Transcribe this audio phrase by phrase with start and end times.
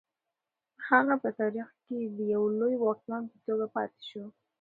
[0.87, 4.23] هغه په تاریخ کې د یو لوی واکمن په توګه پاتې شو.